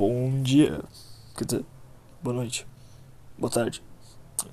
[0.00, 0.82] bom dia.
[1.36, 1.64] Quer dizer,
[2.22, 2.66] boa noite.
[3.38, 3.84] Boa tarde.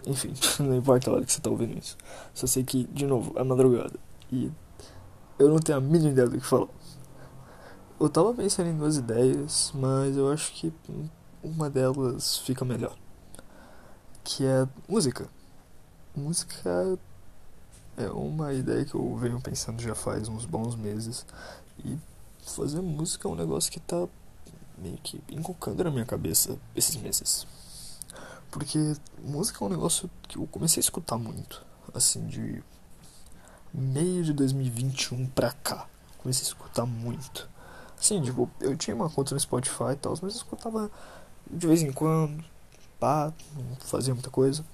[0.06, 1.96] Enfim, não importa a hora que você tá ouvindo isso.
[2.34, 3.98] Só sei que, de novo, é madrugada.
[4.30, 4.52] E
[5.40, 6.68] eu não tenho a mínima ideia do que falar.
[7.98, 10.74] Eu tava pensando em duas ideias, mas eu acho que
[11.42, 12.98] uma delas fica melhor.
[14.26, 15.30] Que é música.
[16.14, 17.00] Música
[17.96, 21.26] é uma ideia que eu venho pensando já faz uns bons meses.
[21.86, 21.98] E
[22.42, 24.10] fazer música é um negócio que tá
[24.78, 27.48] meio que encolcando na minha cabeça esses meses.
[28.52, 31.66] Porque música é um negócio que eu comecei a escutar muito.
[31.94, 32.64] Assim, de
[33.74, 35.88] meio de 2021 pra cá.
[36.18, 37.50] Comecei a escutar muito.
[38.00, 40.92] Assim, tipo, eu tinha uma conta no Spotify e tal, mas eu escutava
[41.50, 42.44] de vez em quando.
[43.00, 44.66] Pá, não fazia muita coisa.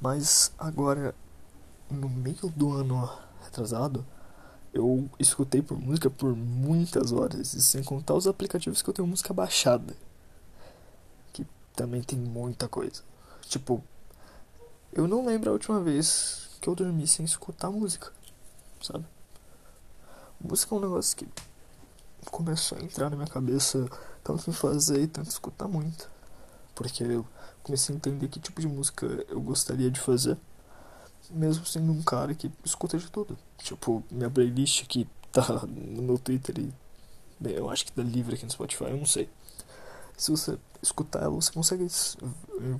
[0.00, 1.14] Mas agora,
[1.90, 3.10] no meio do ano
[3.44, 4.04] retrasado,
[4.76, 9.08] eu escutei por música por muitas horas, e sem contar os aplicativos que eu tenho
[9.08, 9.96] música baixada.
[11.32, 13.02] Que também tem muita coisa.
[13.48, 13.82] Tipo,
[14.92, 18.12] eu não lembro a última vez que eu dormi sem escutar música,
[18.82, 19.06] sabe?
[20.38, 21.26] Música é um negócio que
[22.30, 23.88] começou a entrar na minha cabeça,
[24.22, 26.10] tanto em fazer e tanto escutar muito.
[26.74, 27.26] Porque eu
[27.62, 30.36] comecei a entender que tipo de música eu gostaria de fazer
[31.30, 33.36] mesmo sendo um cara que escuta de tudo.
[33.58, 36.72] Tipo, minha playlist que tá no meu Twitter e.
[37.38, 39.28] Bem, eu acho que tá livre aqui no Spotify, eu não sei.
[40.16, 41.86] Se você escutar ela, você consegue.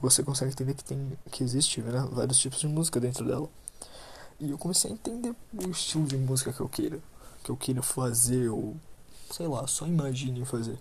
[0.01, 1.13] Você consegue entender que tem.
[1.31, 3.49] que existe né, vários tipos de música dentro dela.
[4.41, 6.99] E eu comecei a entender o estilo de música que eu queira.
[7.43, 8.77] Que eu queira fazer, ou
[9.31, 10.79] sei lá, só imagine fazer.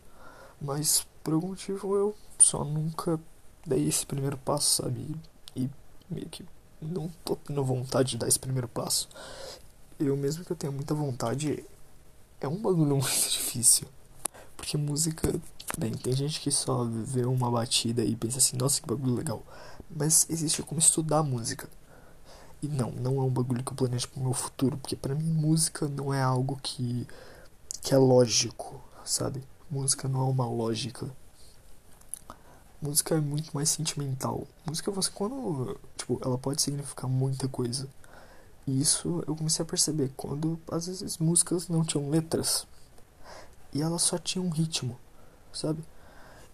[0.61, 3.19] Mas por algum motivo eu só nunca
[3.65, 5.15] dei esse primeiro passo, sabe?
[5.55, 5.69] E
[6.09, 6.45] meio que
[6.85, 9.09] não tô tendo vontade de dar esse primeiro passo.
[9.99, 11.63] Eu mesmo que eu tenha muita vontade,
[12.39, 13.87] é um bagulho muito difícil.
[14.57, 15.33] Porque música,
[15.77, 19.43] bem, tem gente que só vê uma batida e pensa assim, nossa, que bagulho legal.
[19.89, 21.69] Mas existe como estudar música.
[22.61, 25.23] E não, não é um bagulho que eu planejo pro meu futuro, porque para mim
[25.23, 27.07] música não é algo que
[27.81, 29.43] que é lógico, sabe?
[29.69, 31.07] Música não é uma lógica
[32.85, 34.47] música é muito mais sentimental.
[34.65, 37.89] Música você quando, tipo, ela pode significar muita coisa.
[38.67, 42.67] E isso eu comecei a perceber quando às vezes músicas não tinham letras
[43.73, 44.97] e elas só tinham um ritmo,
[45.51, 45.83] sabe?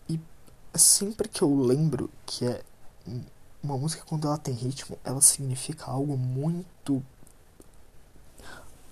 [0.10, 0.20] E
[0.76, 2.64] sempre que eu lembro que é
[3.62, 7.04] uma música quando ela tem ritmo, ela significa algo muito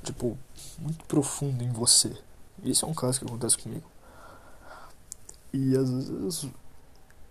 [0.04, 0.38] tipo,
[0.78, 2.16] muito profundo em você.
[2.64, 3.90] Isso é um caso que acontece comigo.
[5.52, 6.50] E às vezes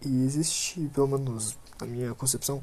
[0.04, 2.62] e existe, pelo menos na minha concepção,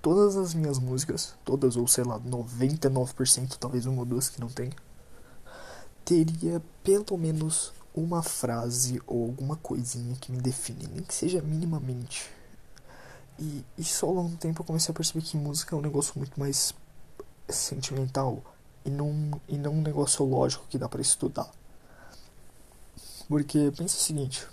[0.00, 4.48] todas as minhas músicas, todas ou sei lá, 99%, talvez uma ou duas que não
[4.48, 4.70] tem,
[6.04, 12.30] teria pelo menos uma frase ou alguma coisinha que me define, nem que seja minimamente.
[13.38, 16.14] E isso ao longo do tempo eu comecei a perceber que música é um negócio
[16.16, 16.74] muito mais
[17.48, 18.42] sentimental
[18.84, 21.50] e não, e não um negócio lógico que dá para estudar.
[23.28, 24.46] Porque pensa o seguinte,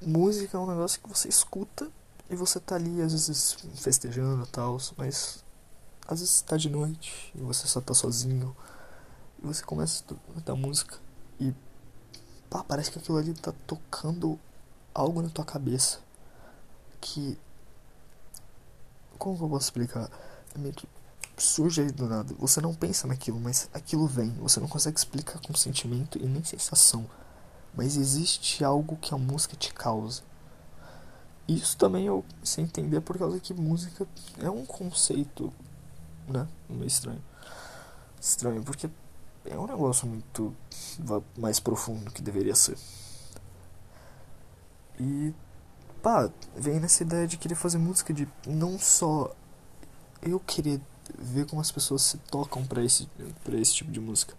[0.00, 1.90] música é um negócio que você escuta
[2.30, 5.44] e você tá ali às vezes festejando e tal, mas
[6.06, 8.56] às vezes tá de noite e você só tá sozinho
[9.42, 10.96] e você começa a escutar música
[11.38, 11.52] e
[12.48, 14.38] pá, parece que aquilo ali tá tocando
[14.94, 16.00] algo na tua cabeça
[17.00, 17.38] que
[19.18, 20.10] como que eu posso explicar?
[20.54, 20.88] É meio que
[21.36, 22.34] surge aí do nada.
[22.38, 24.30] Você não pensa naquilo, mas aquilo vem.
[24.36, 27.06] Você não consegue explicar com sentimento e nem sensação
[27.74, 30.22] mas existe algo que a música te causa.
[31.50, 34.06] Isso também eu sei entender por causa que música
[34.38, 35.52] é um conceito,
[36.28, 36.46] né?
[36.68, 37.20] Meio estranho.
[38.20, 38.88] Estranho, porque
[39.44, 40.54] é um negócio muito
[41.36, 42.78] mais profundo que deveria ser.
[45.00, 45.34] E
[46.00, 49.34] pá, vem nessa ideia de querer fazer música de não só
[50.22, 50.80] eu querer
[51.18, 53.08] ver como as pessoas se tocam para esse
[53.42, 54.36] para esse tipo de música,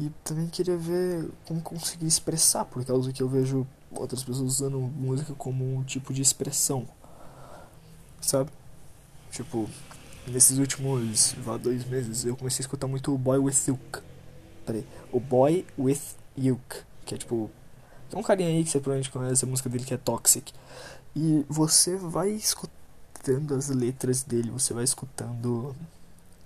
[0.00, 4.80] e também queria ver como conseguir expressar, por causa que eu vejo outras pessoas usando
[4.80, 6.88] música como um tipo de expressão.
[8.18, 8.50] Sabe?
[9.30, 9.68] Tipo,
[10.26, 14.00] nesses últimos vá, dois meses eu comecei a escutar muito o Boy With Yuk.
[14.64, 16.00] Peraí, o Boy With
[16.38, 17.50] Yuk, que é tipo.
[18.08, 20.50] Tem um carinha aí que você provavelmente conhece a música dele que é Toxic.
[21.14, 25.76] E você vai escutando as letras dele, você vai escutando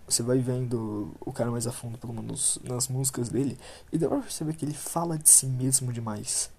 [0.06, 3.58] você vai vendo o cara mais a fundo, pelo menos nas músicas dele,
[3.92, 6.50] e dá pra perceber que ele fala de si mesmo demais.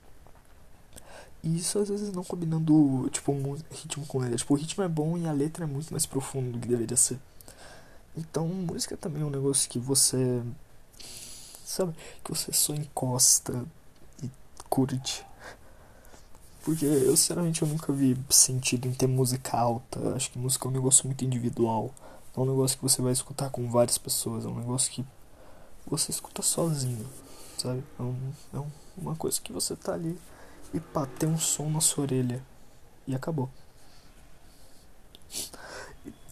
[1.43, 4.35] E isso às vezes não combinando, tipo, um ritmo com ele.
[4.35, 6.97] Tipo, o ritmo é bom e a letra é muito mais profundo do que deveria
[6.97, 7.19] ser.
[8.17, 10.41] Então, música também é um negócio que você.
[11.63, 11.93] Sabe?
[12.23, 13.63] Que você só encosta
[14.23, 14.31] e
[14.69, 15.23] curte.
[16.63, 20.15] Porque eu sinceramente eu nunca vi sentido em ter música alta.
[20.15, 21.93] Acho que música é um negócio muito individual.
[22.35, 24.45] É um negócio que você vai escutar com várias pessoas.
[24.45, 25.05] É um negócio que
[25.87, 27.07] você escuta sozinho.
[27.57, 27.83] Sabe?
[27.97, 30.19] É, um, é um, uma coisa que você tá ali
[30.73, 32.43] e pá, tem um som na sua orelha.
[33.07, 33.49] E acabou.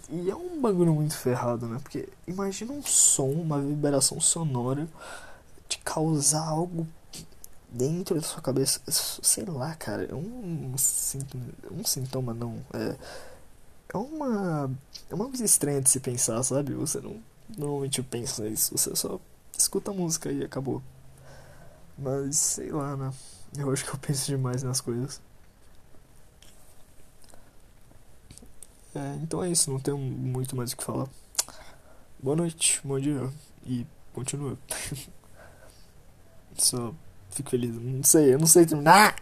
[0.09, 1.79] E é um bagulho muito ferrado, né?
[1.81, 4.87] Porque imagina um som, uma vibração sonora
[5.67, 6.87] te causar algo
[7.69, 8.81] dentro da sua cabeça.
[8.87, 10.03] Sei lá, cara.
[10.03, 10.73] É um,
[11.71, 12.57] um sintoma, não.
[12.73, 12.95] É,
[13.93, 14.71] é uma.
[15.09, 16.73] É uma coisa estranha de se pensar, sabe?
[16.73, 17.21] Você não
[17.57, 18.75] normalmente pensa nisso.
[18.77, 19.19] Você só
[19.57, 20.81] escuta a música e acabou.
[21.97, 23.13] Mas sei lá, né?
[23.57, 25.21] Eu acho que eu penso demais nas coisas.
[28.95, 31.07] É, então é isso, não tenho muito mais o que falar.
[32.21, 33.29] Boa noite, bom dia
[33.65, 34.57] e continua.
[36.57, 36.93] Só
[37.31, 37.75] fico feliz.
[37.75, 39.15] Não sei, eu não sei terminar.